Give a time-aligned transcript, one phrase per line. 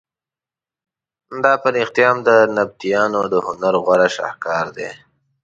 [1.43, 4.89] دا په رښتیا هم د نبطیانو د هنر غوره شهکار دی.